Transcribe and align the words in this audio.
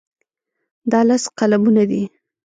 دا 0.91 0.99
لس 1.07 1.23
قلمونه 1.37 1.83
دي. 1.89 2.01